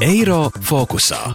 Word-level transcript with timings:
Eiro 0.00 0.50
fokusā. 0.62 1.34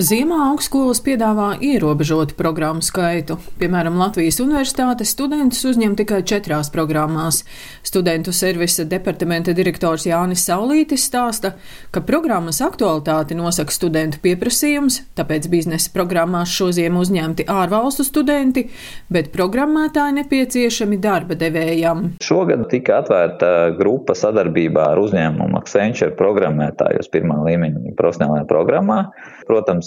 Ziemā 0.00 0.38
augstskolas 0.48 1.02
piedāvā 1.04 1.50
ierobežotu 1.60 2.32
programmu 2.32 2.80
skaitu. 2.80 3.34
Piemēram, 3.60 3.98
Latvijas 4.00 4.38
Universitātes 4.40 5.10
studentus 5.12 5.66
uzņem 5.68 5.98
tikai 5.98 6.22
četrās 6.24 6.70
programmās. 6.72 7.42
Studentu 7.84 8.32
servisa 8.32 8.86
departamenta 8.88 9.52
direktors 9.52 10.06
Jānis 10.08 10.46
Saulītis 10.48 11.04
stāsta, 11.10 11.50
ka 11.92 12.00
programmas 12.08 12.62
aktualitāti 12.64 13.36
nosaka 13.36 13.76
studentu 13.76 14.22
pieprasījums, 14.24 15.02
tāpēc 15.12 15.50
biznesa 15.52 15.92
programmās 15.92 16.56
šoziem 16.56 16.96
uzņemti 16.96 17.44
ārvalstu 17.52 18.08
studenti, 18.08 18.64
bet 19.12 19.28
programmētāji 19.36 20.16
nepieciešami 20.22 21.02
darba 21.04 21.36
devējam. 21.36 22.14
Šogad 22.24 22.64
tika 22.72 23.02
atvērta 23.02 23.52
grupa 23.76 24.16
sadarbībā 24.16 24.88
ar 24.94 25.04
uzņēmumu 25.04 25.60
Accenture 25.60 26.16
programmētājus 26.16 27.12
pirmā 27.12 27.42
līmeņa 27.44 27.92
profesionālajā 28.00 28.48
programmā. 28.48 29.00
Protams, 29.44 29.81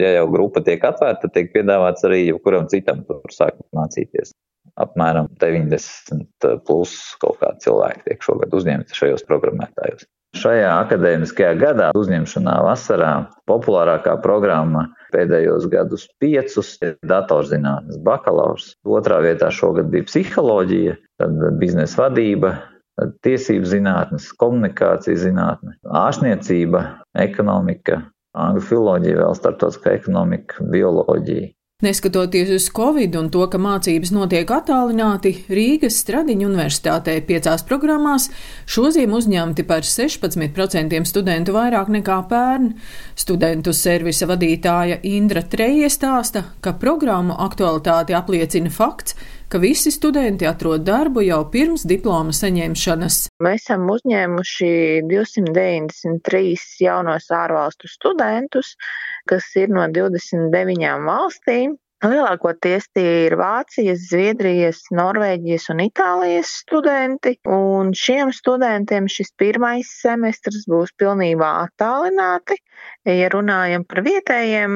ja 0.00 0.14
jau 0.18 0.24
grupa 0.32 0.62
tiek 0.64 0.82
atvērta, 0.84 1.30
tiek 1.34 1.52
piedāvāts 1.54 2.06
arī 2.08 2.24
jebkuram 2.28 2.68
citam 2.72 3.04
tur 3.08 3.22
sākt 3.34 3.62
mācīties. 3.76 4.34
Apmēram 4.80 5.28
90 5.38 6.58
plus 6.66 6.96
kaut 7.22 7.38
kādi 7.42 7.68
cilvēki 7.68 8.08
tiek 8.08 8.26
šogad 8.26 8.54
uzņemti 8.58 8.96
šajos 8.96 9.26
programmētājos. 9.28 10.08
Šajā 10.34 10.70
akadēmiskajā 10.82 11.52
gadā 11.60 11.92
uzņemšanā 11.94 12.54
vasarā 12.66 13.10
populārākā 13.46 14.16
programma 14.22 14.88
pēdējos 15.14 15.68
gadus 15.70 16.08
piecus 16.18 16.72
ir 16.82 16.96
datorzinātnes 17.06 18.00
bakalaurs. 18.02 18.72
Otrā 18.82 19.20
vietā 19.22 19.52
šogad 19.54 19.92
bija 19.92 20.08
psiholoģija, 20.08 20.96
tad 21.22 21.38
biznesa 21.60 22.08
vadība, 22.08 22.56
tad 22.98 23.14
tiesību 23.26 23.70
zinātnes, 23.76 24.32
komunikācijas 24.40 25.22
zinātne, 25.22 25.76
ārstniecība, 26.02 26.82
ekonomika, 27.22 28.00
angļu 28.34 28.64
filoloģija, 28.68 29.20
vēl 29.20 29.36
starptautiskā 29.38 29.94
ekonomika, 29.98 30.66
bioloģija. 30.74 31.52
Neskatoties 31.84 32.50
uz 32.50 32.70
Covid 32.76 33.16
un 33.20 33.26
to, 33.28 33.42
ka 33.52 33.58
mācības 33.60 34.08
notiek 34.14 34.48
attālināti, 34.56 35.34
Rīgas 35.52 35.98
Stradiņu 36.00 36.46
universitātē 36.48 37.18
piecās 37.28 37.66
programmās 37.68 38.30
šoziem 38.64 39.12
uzņemti 39.12 39.66
par 39.68 39.84
16% 39.84 41.02
studentu 41.10 41.52
vairāk 41.52 41.92
nekā 41.98 42.16
pērn. 42.30 42.70
Studentu 43.20 43.76
servisa 43.76 44.30
vadītāja 44.30 45.02
Indra 45.12 45.44
Treje 45.44 45.92
stāsta, 45.92 46.46
ka 46.64 46.72
programmu 46.80 47.36
aktualitāti 47.44 48.16
apliecina 48.16 48.72
fakts, 48.72 49.18
ka 49.52 49.60
visi 49.60 49.92
studenti 49.92 50.48
atrod 50.48 50.86
darbu 50.88 51.22
jau 51.22 51.42
pirms 51.52 51.84
diploma 51.84 52.32
saņemšanas. 52.32 53.18
Mēs 53.44 53.66
esam 53.68 53.84
uzņēmuši 53.92 54.70
293 55.10 56.80
jaunos 56.80 57.28
ārvalstu 57.28 57.92
studentus, 57.92 58.72
kas 59.30 59.46
ir 59.60 59.72
no 59.72 59.86
29 59.98 60.92
valstīm. 61.08 61.76
Lielākoties 62.04 62.90
tie 62.92 63.10
ir 63.26 63.34
Vācijas, 63.40 64.02
Zviedrijas, 64.10 64.82
Norvēģijas 64.92 65.70
un 65.72 65.80
Itālijas 65.86 66.50
studenti, 66.60 67.32
un 67.48 67.94
šiem 67.96 68.32
studentiem 68.36 69.08
šis 69.08 69.32
pirmais 69.40 69.88
semestrs 70.02 70.66
būs 70.68 70.92
pilnībā 71.00 71.48
attālināti. 71.62 72.58
Ja 73.08 73.28
runājam 73.32 73.84
par 73.88 74.02
vietējiem 74.04 74.74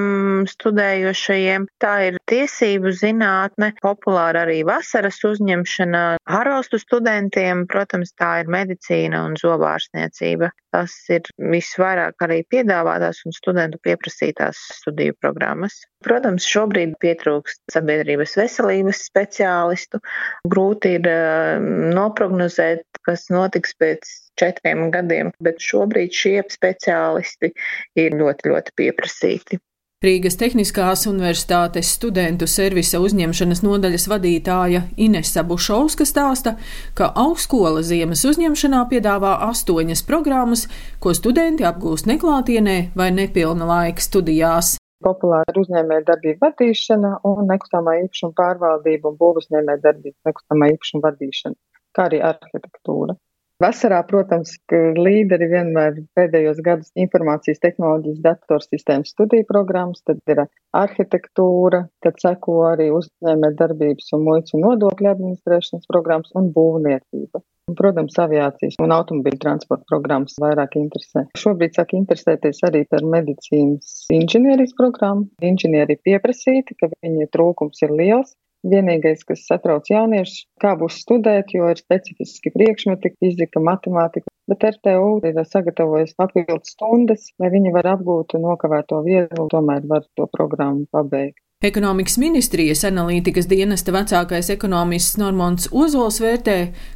studējošajiem, 0.48 1.66
tā 1.80 1.92
ir 2.08 2.18
tiesību 2.28 2.92
zinātne, 2.96 3.70
populāra 3.84 4.46
arī 4.46 4.62
vasaras 4.68 5.20
uzņemšana 5.28 6.02
ārvalstu 6.38 6.80
studentiem, 6.80 7.66
protams, 7.68 8.14
tā 8.16 8.38
ir 8.42 8.52
medicīna 8.52 9.24
un 9.28 9.36
zobārstniecība. 9.40 10.52
Tas 10.72 10.94
ir 11.12 11.28
visvairāk 11.40 12.24
arī 12.24 12.42
piedāvātās 12.52 13.24
un 13.24 13.36
studentu 13.36 13.80
pieprasītās 13.84 14.60
studiju 14.80 15.16
programmas. 15.20 15.80
Protams, 16.06 16.44
šobrīd 16.47 16.92
pietrūkst 17.03 17.72
sabiedrības 17.75 18.36
veselības 18.38 19.00
speciālistu. 19.09 19.98
Grūti 20.47 20.94
ir 20.94 21.09
uh, 21.10 21.59
noprognozēt, 21.94 22.84
kas 23.03 23.26
notiks 23.34 23.75
pēc 23.82 24.06
četriem 24.38 24.92
gadiem, 24.94 25.32
bet 25.42 25.59
šobrīd 25.59 26.14
šie 26.14 26.36
speciālisti 26.54 27.50
ir 27.98 28.14
ļoti, 28.20 28.53
ļoti 28.53 28.76
pieprasīti. 28.78 29.59
Rīgas 29.98 30.36
Tehniskās 30.38 31.09
Universitātes 31.10 31.88
studentu 31.97 32.47
servisa 32.47 33.00
uzņemšanas 33.03 33.65
nodaļas 33.66 34.04
vadītāja 34.12 34.84
Inesa 34.94 35.42
Bušovska 35.42 36.06
stāsta, 36.06 36.54
ka 36.94 37.10
augstskola 37.19 37.82
ziemas 37.82 38.22
uzņemšanā 38.22 38.86
piedāvā 38.94 39.34
astoņas 39.50 40.06
programmas, 40.06 40.69
ko 41.03 41.19
studenti 41.19 41.66
apgūst 41.66 42.06
neklātienē 42.06 42.84
vai 42.94 43.10
nepilna 43.16 43.66
laika 43.66 44.06
studijās 44.06 44.78
populāra 45.04 45.53
ir 45.53 45.60
uzņēmēja 45.62 46.06
darbība 46.10 46.48
vadīšana 46.48 47.14
un 47.28 47.47
nekustamā 47.53 47.97
īpašuma 48.03 48.36
pārvaldība 48.41 49.12
un 49.12 49.16
būvuzņēmēja 49.22 49.84
darbība 49.86 50.31
nekustamā 50.31 50.70
īpašuma 50.75 51.06
vadīšana, 51.09 51.59
kā 51.97 52.06
arī 52.10 52.22
arhitektūra. 52.32 53.16
Vasarā, 53.59 53.97
protams, 54.06 54.53
līderi 54.70 55.48
vienmēr 55.50 55.97
pēdējos 56.14 56.60
gadus 56.62 56.92
informācijas 57.04 57.59
tehnoloģijas 57.64 58.20
datorsistēmas 58.22 59.10
studiju 59.10 59.48
programmas, 59.48 60.04
tad 60.06 60.20
ir 60.31 60.44
arhitektūra, 60.78 61.80
tad 62.06 62.22
seko 62.22 62.60
arī 62.69 62.86
uzņēmē 62.94 63.50
darbības 63.59 64.15
un 64.15 64.22
muitas 64.28 64.54
un 64.54 64.62
nodokļu 64.62 65.10
administrēšanas 65.10 65.91
programmas 65.91 66.30
un 66.38 66.53
būvniecība. 66.54 67.42
Un, 67.68 67.76
protams, 67.76 68.16
aviācijas 68.22 68.78
un 68.80 68.94
automobīļu 68.96 69.42
transporta 69.42 69.84
programmas 69.90 70.38
vairāk 70.40 70.78
interesē. 70.80 71.26
Šobrīd 71.36 71.76
sāk 71.76 71.92
interesēties 71.98 72.62
arī 72.64 72.86
par 72.88 73.04
medicīnas 73.04 74.06
inženierijas 74.14 74.72
programmu. 74.78 75.28
Inženieri 75.44 75.98
pieprasīti, 76.00 76.78
ka 76.80 76.88
viņa 76.94 77.28
trūkums 77.36 77.84
ir 77.84 77.92
liels. 78.00 78.32
Vienīgais, 78.66 79.20
kas 79.22 79.44
satrauc 79.46 79.86
jauniešus, 79.86 80.48
kā 80.62 80.72
būs 80.80 80.96
studēt, 81.04 81.52
jo 81.54 81.68
ir 81.70 81.78
specifiski 81.78 82.50
priekšmeti, 82.56 83.12
fizika, 83.22 83.62
matemātika, 83.62 84.32
bet 84.50 84.64
RTU 84.72 85.12
ir 85.28 85.38
sagatavojis 85.46 86.16
papildus 86.18 86.72
stundas, 86.74 87.28
lai 87.38 87.52
viņi 87.54 87.74
var 87.76 87.92
apgūt 87.94 88.34
nokavēto 88.42 89.04
vielu, 89.06 89.46
tomēr 89.52 89.86
var 89.92 90.08
to 90.18 90.26
programmu 90.34 90.88
pabeigt. 90.90 91.38
Ekonomikas 91.58 92.14
ministrijas 92.22 92.84
analītikas 92.86 93.48
dienesta 93.50 93.91
vecākais 93.91 94.46
ekonomists 94.54 95.16
Normons 95.19 95.64
Ozols 95.74 96.20
vērtē, 96.22 96.52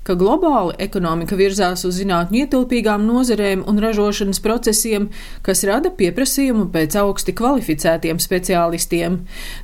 ka 0.07 0.15
globāli 0.15 0.77
ekonomika 0.85 1.35
virzās 1.35 1.83
uz 1.89 1.97
zinātņu 1.99 2.45
ietilpīgām 2.45 3.03
nozarēm 3.03 3.65
un 3.67 3.81
ražošanas 3.83 4.39
procesiem, 4.45 5.09
kas 5.43 5.65
rada 5.67 5.91
pieprasījumu 5.91 6.69
pēc 6.77 6.95
augsti 7.01 7.35
kvalificētiem 7.41 8.23
speciālistiem. 8.23 9.17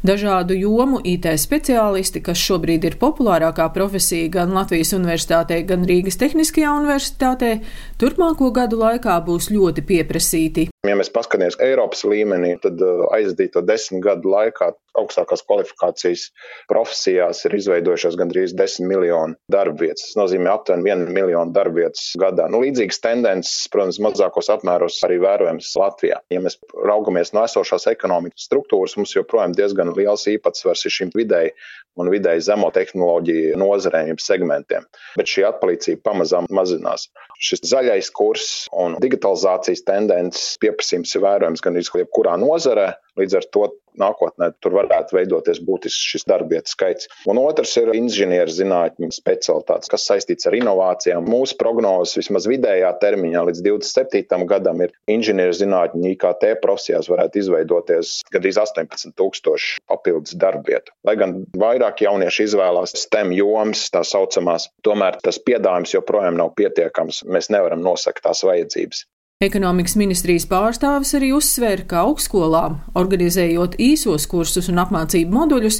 Dažādu 0.03 0.59
jomu 0.59 0.99
IT 1.07 1.31
speciālisti, 1.45 2.25
kas 2.27 2.43
šobrīd 2.43 2.89
ir 2.91 2.97
populārākā 2.99 3.69
profesija 3.79 4.33
gan 4.41 4.51
Latvijas 4.59 4.91
universitātē, 4.99 5.61
gan 5.63 5.87
Rīgas 5.87 6.19
Tehniskajā 6.19 6.75
universitātē, 6.81 7.61
turpmāko 8.03 8.51
gadu 8.51 8.83
laikā 8.83 9.21
būs 9.31 9.53
ļoti 9.55 9.87
pieprasīti. 9.93 10.67
Ja 10.87 10.95
mēs 10.95 11.09
paskatāmies 11.11 11.57
Eiropas 11.59 12.05
līmenī, 12.07 12.53
tad 12.63 12.79
uh, 12.79 13.09
aizdīto 13.17 13.65
desmit 13.67 14.05
gadu 14.05 14.31
laikā 14.31 14.69
augstākās 14.99 15.43
kvalifikācijas 15.47 16.29
profesijās 16.71 17.43
ir 17.47 17.57
izveidojušās 17.59 18.17
gandrīz 18.19 18.55
10 18.59 18.87
miljonu 18.87 19.35
darba 19.51 19.87
vietas. 19.87 20.09
Tas 20.09 20.19
nozīmē 20.21 20.53
aptuveni 20.53 20.87
1 20.91 21.11
miljonu 21.15 21.55
darba 21.55 21.83
vietas 21.83 22.05
gadā. 22.21 22.47
Nu, 22.51 22.63
līdzīgas 22.63 23.03
tendences, 23.05 23.67
protams, 23.73 24.01
mazākos 24.07 24.51
apmēros 24.55 25.01
arī 25.07 25.19
vērojams 25.25 25.73
Latvijā. 25.83 26.21
Ja 26.35 26.43
mēs 26.45 26.59
raugamies 26.87 27.35
no 27.35 27.43
esošās 27.47 27.89
ekonomikas 27.91 28.47
struktūras, 28.49 28.95
mums 29.01 29.17
joprojām 29.17 29.59
diezgan 29.59 29.91
liels 29.99 30.29
īpatsvars 30.31 30.87
ir 30.87 30.95
šim 30.95 31.15
vidēji 31.17 31.55
un 31.99 32.11
vidēji 32.13 32.45
zemo 32.47 32.71
tehnoloģiju 32.75 33.59
nozarēm, 33.59 34.19
segmentiem. 34.23 34.87
Bet 35.19 35.31
šī 35.31 35.49
atpalīdzība 35.49 36.05
pamazām 36.07 36.47
mazinās. 36.55 37.09
Šis 37.43 37.65
zaļais 37.71 38.11
kurs 38.15 38.49
un 38.75 38.95
digitalizācijas 39.03 39.83
tendences 39.87 40.59
pieprasījums 40.69 41.17
ir 41.17 41.27
vērojams 41.27 41.65
gan 41.65 41.81
jebkurā 41.81 42.39
nozarē, 42.41 42.93
līdz 43.19 43.41
ar 43.41 43.53
to 43.53 43.69
nākotnē 43.99 44.53
tur 44.63 44.77
varētu 44.79 45.17
veidoties 45.17 45.61
būtisks 45.65 46.13
šis 46.13 46.27
darbietu 46.29 46.73
skaits. 46.73 47.09
Un 47.29 47.41
otrs 47.43 47.75
ir 47.81 47.91
inženierzinātņu 47.97 49.11
specialitātes, 49.15 49.91
kas 49.91 50.07
saistīts 50.09 50.49
ar 50.49 50.57
inovācijām. 50.59 51.27
Mūsu 51.29 51.59
prognozes 51.61 52.19
vismaz 52.21 52.49
vidējā 52.51 52.93
termiņā 53.03 53.45
līdz 53.51 53.65
27. 53.67 54.47
gadam 54.51 54.83
ir 54.85 54.95
inženierzinātņu 55.11 56.13
IKT 56.15 56.47
profesijās 56.63 57.11
varētu 57.11 57.43
izveidoties 57.43 58.15
gandrīz 58.35 58.61
18 58.63 59.15
tūkstoši 59.19 59.85
papildus 59.91 60.39
darbietu. 60.39 60.95
Lai 61.07 61.17
gan 61.21 61.41
vairāk 61.59 62.05
jaunieši 62.07 62.49
izvēlās 62.49 62.95
STEM 63.03 63.35
jomas, 63.37 63.89
tā 63.95 64.05
saucamās, 64.07 64.71
tomēr 64.87 65.19
tas 65.25 65.41
piedāvājums 65.43 65.97
joprojām 65.97 66.39
nav 66.39 66.55
pietiekams. 66.59 67.25
Mēs 67.29 67.51
nevaram 67.55 67.83
nosakt 67.85 68.23
tās 68.27 68.45
vajadzības. 68.47 69.07
Ekonomikas 69.39 69.93
ministrijas 69.95 70.49
pārstāvis 70.51 71.13
arī 71.15 71.29
uzsver, 71.31 71.85
ka 71.87 72.01
augstskolām, 72.09 72.81
organizējot 72.99 73.77
īsos 73.79 74.25
kursus 74.27 74.67
un 74.73 74.81
apmācību 74.83 75.31
moduļus, 75.31 75.77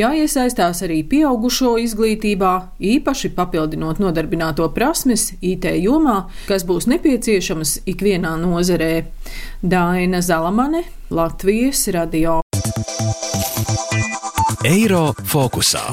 jāiesaistās 0.00 0.80
arī 0.86 1.02
pieaugušo 1.10 1.74
izglītībā, 1.82 2.52
īpaši 2.80 3.34
papildinot 3.36 4.00
nodarbināto 4.00 4.70
prasmes 4.72 5.26
IT 5.44 5.68
jomā, 5.84 6.22
kas 6.48 6.64
būs 6.64 6.88
nepieciešamas 6.88 7.82
ikvienā 7.92 8.32
nozarē. 8.46 9.04
Daina 9.60 10.24
Zalamane, 10.24 10.80
Latvijas 11.12 11.84
radio. 11.92 12.40
Eiro 14.64 15.10
fokusā. 15.20 15.84